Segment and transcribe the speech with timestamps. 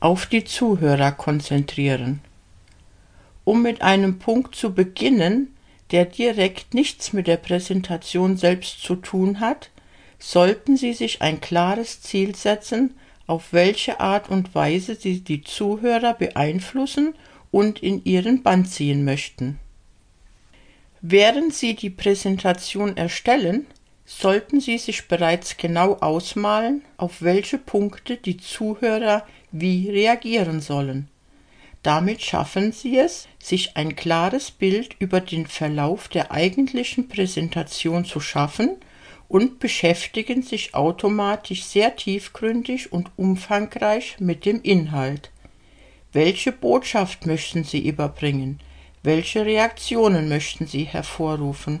[0.00, 2.20] auf die Zuhörer konzentrieren.
[3.44, 5.54] Um mit einem Punkt zu beginnen,
[5.90, 9.70] der direkt nichts mit der Präsentation selbst zu tun hat,
[10.18, 12.94] sollten Sie sich ein klares Ziel setzen,
[13.26, 17.14] auf welche Art und Weise Sie die Zuhörer beeinflussen
[17.50, 19.58] und in Ihren Bann ziehen möchten.
[21.00, 23.66] Während Sie die Präsentation erstellen,
[24.18, 31.08] sollten Sie sich bereits genau ausmalen, auf welche Punkte die Zuhörer wie reagieren sollen.
[31.84, 38.18] Damit schaffen Sie es, sich ein klares Bild über den Verlauf der eigentlichen Präsentation zu
[38.18, 38.76] schaffen
[39.28, 45.30] und beschäftigen sich automatisch sehr tiefgründig und umfangreich mit dem Inhalt.
[46.12, 48.58] Welche Botschaft möchten Sie überbringen?
[49.04, 51.80] Welche Reaktionen möchten Sie hervorrufen?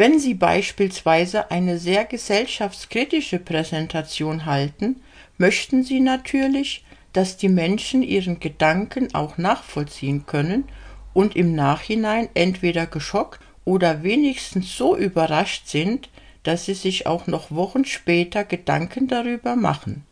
[0.00, 5.02] Wenn Sie beispielsweise eine sehr gesellschaftskritische Präsentation halten,
[5.36, 10.64] möchten Sie natürlich, dass die Menschen Ihren Gedanken auch nachvollziehen können
[11.12, 16.08] und im Nachhinein entweder geschockt oder wenigstens so überrascht sind,
[16.44, 20.06] dass sie sich auch noch Wochen später Gedanken darüber machen.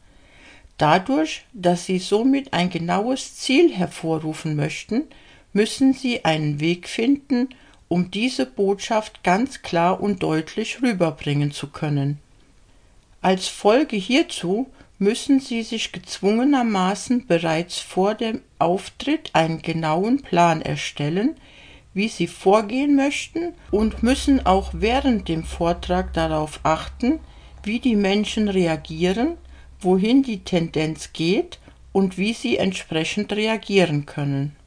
[0.76, 5.04] Dadurch, dass sie somit ein genaues Ziel hervorrufen möchten,
[5.54, 7.48] müssen sie einen Weg finden,
[7.88, 12.18] um diese Botschaft ganz klar und deutlich rüberbringen zu können.
[13.20, 21.36] Als Folge hierzu müssen sie sich gezwungenermaßen bereits vor dem Auftritt einen genauen Plan erstellen,
[21.94, 27.20] wie sie vorgehen möchten und müssen auch während dem Vortrag darauf achten,
[27.62, 29.36] wie die Menschen reagieren,
[29.80, 31.58] wohin die Tendenz geht
[31.92, 34.57] und wie sie entsprechend reagieren können.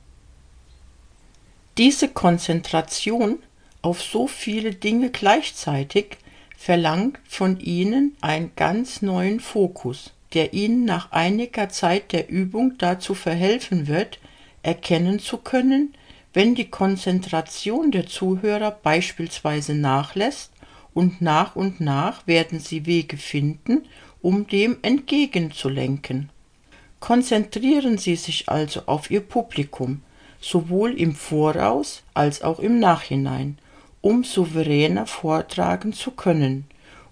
[1.78, 3.40] Diese Konzentration
[3.82, 6.18] auf so viele Dinge gleichzeitig
[6.58, 13.14] verlangt von Ihnen einen ganz neuen Fokus, der Ihnen nach einiger Zeit der Übung dazu
[13.14, 14.20] verhelfen wird,
[14.64, 15.96] erkennen zu können,
[16.34, 20.52] wenn die Konzentration der Zuhörer beispielsweise nachlässt
[20.94, 23.86] und nach und nach werden sie Wege finden,
[24.22, 26.30] um dem entgegenzulenken.
[27.00, 30.04] Konzentrieren Sie sich also auf Ihr Publikum,
[30.42, 33.58] sowohl im Voraus als auch im Nachhinein,
[34.02, 36.66] um souveräner vortragen zu können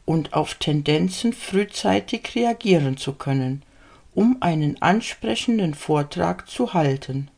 [0.06, 3.62] und auf Tendenzen frühzeitig reagieren zu können,
[4.16, 7.30] um einen ansprechenden Vortrag zu halten